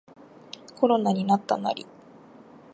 [0.79, 1.85] コロナになったナリ